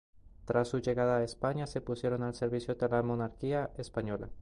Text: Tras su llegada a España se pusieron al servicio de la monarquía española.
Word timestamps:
Tras 0.45 0.67
su 0.67 0.79
llegada 0.79 1.17
a 1.17 1.23
España 1.23 1.67
se 1.67 1.79
pusieron 1.79 2.23
al 2.23 2.33
servicio 2.33 2.73
de 2.73 2.89
la 2.89 3.03
monarquía 3.03 3.69
española. 3.77 4.31